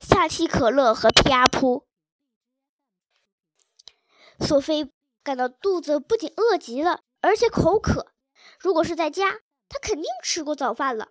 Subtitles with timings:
[0.00, 1.86] 夏奇可乐和皮阿扑。
[4.40, 8.12] 索菲感到肚子不仅饿极了，而且口渴。
[8.58, 11.08] 如果是在家，她肯定吃过早饭了。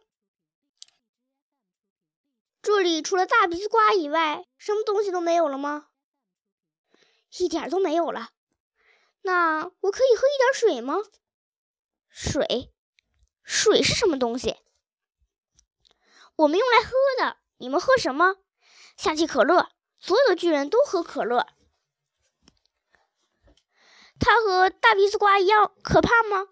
[2.61, 5.87] 这里除了大鼻子瓜以外，什么东西都没有了吗？
[7.39, 8.29] 一点都没有了。
[9.21, 10.97] 那我可以喝一点水吗？
[12.09, 12.71] 水，
[13.43, 14.57] 水是什么东西？
[16.35, 17.37] 我们用来喝的。
[17.57, 18.35] 你们喝什么？
[18.95, 19.69] 夏季可乐。
[19.99, 21.47] 所有的巨人都喝可乐。
[24.19, 26.49] 他和大鼻子瓜一样可怕吗？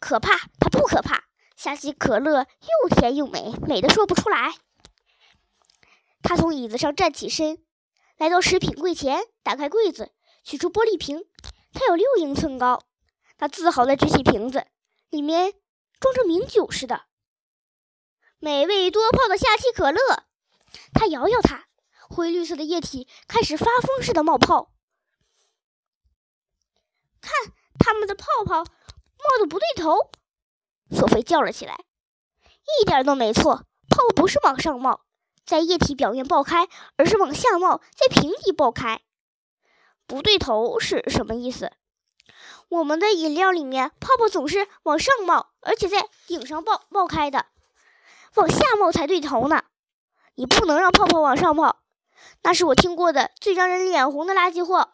[0.00, 1.24] 可怕，他不可怕。
[1.56, 4.56] 夏季可乐又甜又美，美的说不出来。
[6.20, 7.64] 他从椅子上站起身，
[8.16, 10.10] 来到食品柜前，打开柜子，
[10.42, 11.24] 取出玻璃瓶。
[11.72, 12.82] 它有六英寸高。
[13.38, 14.66] 他自豪地举起瓶子，
[15.10, 15.52] 里面
[16.00, 17.04] 装着名酒似的，
[18.40, 20.24] 美味多泡的夏季可乐。
[20.92, 21.66] 他摇摇它，
[22.08, 24.72] 灰绿色的液体开始发疯似的冒泡。
[27.20, 27.32] 看，
[27.78, 30.10] 它们的泡泡冒的不对头。
[30.90, 31.78] 索菲叫了起来
[32.80, 35.00] ：“一点都没错，泡不是往上冒。”
[35.46, 39.02] 在液体表面爆开，而是往下冒，在瓶底爆开。
[40.06, 41.70] 不对头是什么意思？
[42.70, 47.46] 我们的饮料里面泡泡总是往上冒，而且在顶上爆爆开的，
[48.36, 49.64] 往下冒才对头呢。
[50.36, 51.80] 你不能让泡泡往上冒，
[52.42, 54.90] 那是我听过的最让人脸红的垃圾货。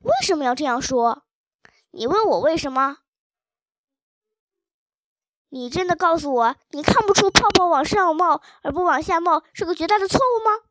[0.00, 1.24] 为什么要这样说？
[1.90, 2.98] 你问我为什么？
[5.48, 10.64] 你真的告诉我，你看不出泡泡往上冒而不往下冒是个绝大的错误吗？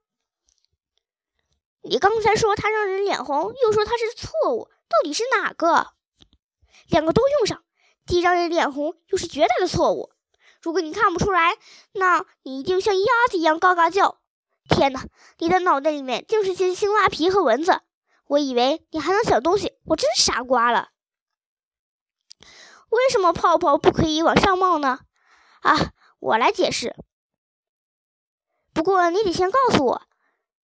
[1.81, 5.94] 你刚才说它让人脸红，又说它是错误，到底是哪个？
[6.89, 7.64] 两个都用上，
[8.06, 10.12] 既让人脸红，又是绝大的错误。
[10.68, 11.58] 如果你看不出来，
[11.94, 14.20] 那你一定像鸭子一样嘎嘎叫。
[14.68, 15.06] 天哪，
[15.38, 17.80] 你的脑袋里面竟是些青蛙皮和蚊子！
[18.26, 20.90] 我以为你还能想东西，我真傻瓜了。
[22.90, 25.00] 为什么泡泡不可以往上冒呢？
[25.62, 26.94] 啊，我来解释。
[28.74, 30.02] 不过你得先告诉我，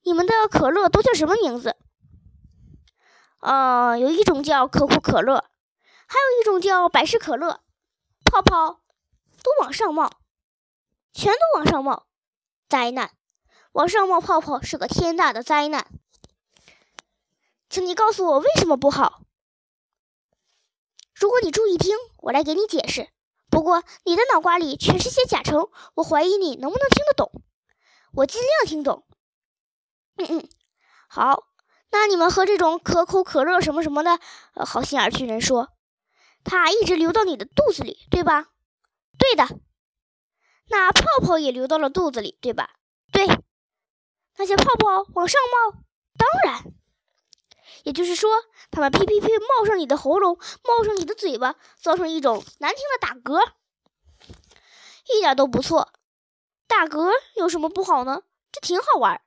[0.01, 1.77] 你们的可乐都叫什么名字？
[3.39, 5.45] 呃，有一种叫可口可乐，
[6.07, 7.61] 还有一种叫百事可乐。
[8.25, 8.81] 泡泡
[9.43, 10.09] 都往上冒，
[11.13, 12.07] 全都往上冒，
[12.69, 13.11] 灾难！
[13.73, 15.87] 往上冒泡泡是个天大的灾难。
[17.69, 19.21] 请你告诉我为什么不好？
[21.13, 23.09] 如果你注意听，我来给你解释。
[23.49, 27.43] 不过你的脑瓜里全是些甲虫，我怀疑你能不能听得懂。
[28.13, 29.05] 我尽量听懂。
[30.17, 30.49] 嗯嗯，
[31.07, 31.47] 好。
[31.91, 34.19] 那你们喝这种可口可乐什么什么的，
[34.55, 35.69] 呃，好心眼巨人说，
[36.43, 38.47] 它一直流到你的肚子里，对吧？
[39.17, 39.47] 对的。
[40.67, 42.71] 那泡泡也流到了肚子里，对吧？
[43.11, 43.27] 对。
[44.37, 45.79] 那些泡泡往上冒，
[46.17, 46.73] 当然。
[47.83, 48.31] 也就是说，
[48.71, 53.45] 它们噼噼噼冒上你的喉咙，冒上你的嘴巴，造成一种难听的打嗝，
[55.13, 55.91] 一点都不错。
[56.65, 58.23] 打嗝有什么不好呢？
[58.51, 59.21] 这挺好玩。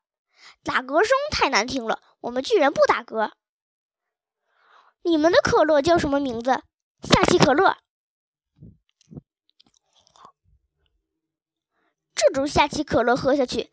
[0.65, 3.31] 打嗝声太难听了，我们巨人不打嗝。
[5.03, 6.63] 你们的可乐叫什么名字？
[7.03, 7.77] 夏季可乐。
[12.17, 13.71] 这种夏季可乐喝下去，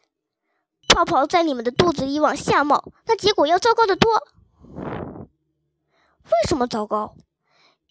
[0.89, 4.11] 泡泡在你们的肚子里往下冒，那结果要糟糕的多。
[6.25, 7.15] 为什么糟糕？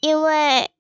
[0.01, 0.71] 因为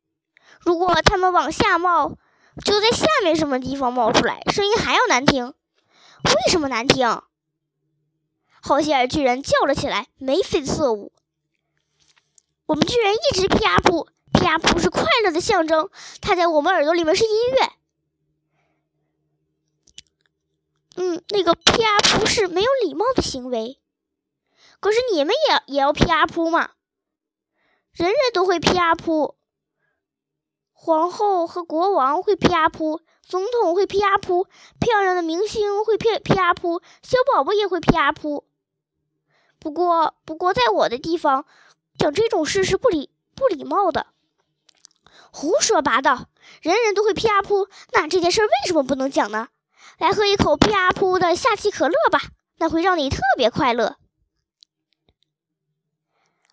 [0.61, 2.19] 如果它们往下冒，
[2.63, 5.47] 就在下面什么地方冒出来，声音还要难听。
[5.47, 7.23] 为什么难听？
[8.61, 11.13] 好心眼巨人叫了起来，眉飞色舞。
[12.67, 15.91] 我们巨人一直啪噗啪噗是快乐的象征，
[16.21, 17.73] 它在我们耳朵里面是音乐。
[21.03, 23.81] 嗯，那个啪噗是没有礼貌的行为。
[24.79, 26.71] 可是你们也也要啪噗嘛？
[27.93, 29.35] 人人都会啪噗，
[30.73, 34.47] 皇后和国王会啪噗，总统会啪噗，
[34.79, 38.45] 漂亮的明星会啪啪噗，小宝宝也会啪噗。
[39.59, 41.47] 不过，不过，在我的地方，
[41.99, 44.07] 讲这种事是不礼不礼貌的。
[45.33, 46.29] 胡说八道！
[46.61, 49.49] 人人都会啪噗，那这件事为什么不能讲呢？
[50.03, 52.19] 来喝一口啪噗的夏季可乐吧，
[52.57, 53.95] 那会让你特别快乐。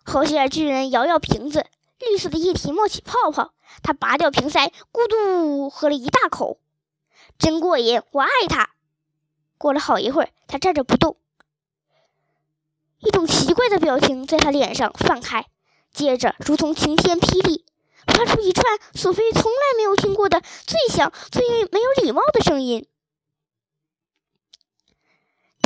[0.04, 1.66] 好心眼巨人摇摇瓶子，
[1.98, 3.52] 绿色的液体冒起泡泡。
[3.82, 6.60] 他拔掉瓶塞，咕嘟喝了一大口，
[7.40, 8.02] 真过瘾！
[8.12, 8.70] 我爱他。
[9.58, 11.16] 过了好一会儿，他站着不动，
[13.00, 15.48] 一种奇怪的表情在他脸上泛开，
[15.92, 17.64] 接着如同晴天霹雳，
[18.06, 22.86] 发出一串索菲从来没有听过的最响、最没有礼貌的声音。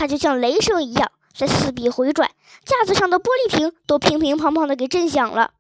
[0.05, 2.31] 那就像雷声一样在四壁回转，
[2.67, 5.55] 架子上的玻璃瓶都乒乒乓乓的给震响了。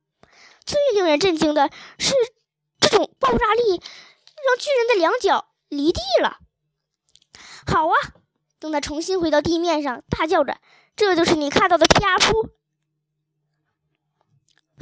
[0.67, 2.13] 最令人震惊的是，
[2.79, 6.41] 这种爆炸力让巨人的两脚离地了。
[7.67, 7.95] 好啊！
[8.59, 10.59] 等他重新回到地面上，大叫着
[10.95, 12.51] ：“这就是你看到的皮亚扑！”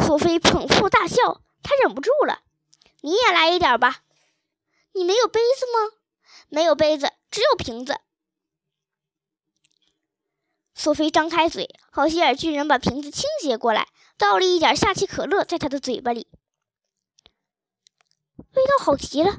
[0.05, 2.41] 索菲捧腹大笑，他忍不住了
[3.01, 4.01] ：“你也来一点吧。”
[4.93, 5.93] 你没有杯子吗？
[6.49, 8.01] 没有杯子，只有瓶子。
[10.83, 13.87] 索菲张开嘴，好心眼巨人把瓶子倾斜过来，
[14.19, 16.27] 倒了一点夏奇可乐在他的嘴巴里，
[18.37, 19.31] 味道好极了，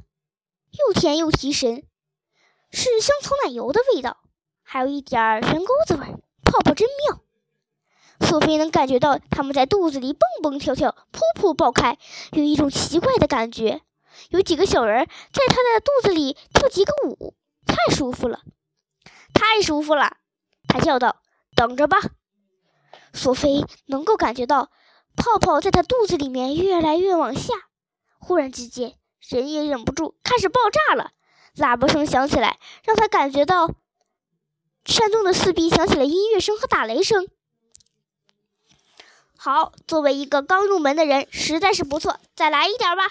[0.72, 1.86] 又甜又提神，
[2.72, 4.24] 是香草奶油的味道，
[4.64, 7.20] 还有一点悬钩子味，泡泡真妙。
[8.26, 11.98] 索菲能感觉到他们在肚子里蹦蹦跳跳，噗噗爆开，
[12.32, 13.82] 有一种奇怪的感觉。
[14.30, 17.36] 有几个小人在他的肚子里跳几个舞，
[17.66, 18.40] 太舒服了，
[19.34, 20.16] 太舒服了！
[20.66, 21.18] 他叫道
[21.56, 21.98] ：“等着吧。”
[23.14, 24.72] 索菲能够感觉到
[25.16, 27.54] 泡泡在她肚子里面越来越往下。
[28.20, 31.12] 忽然之间，人也忍不住开始爆炸了，
[31.56, 33.70] 喇叭声响起来，让她感觉到
[34.86, 37.28] 山洞的四壁响起了音乐声和打雷声。
[39.38, 43.10] 好，作为一个刚入门的人，实在是不错，再来一点吧。